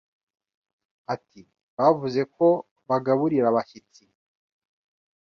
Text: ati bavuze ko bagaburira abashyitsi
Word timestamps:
ati 1.13 1.41
bavuze 1.77 2.21
ko 2.35 2.47
bagaburira 2.89 3.47
abashyitsi 3.49 4.03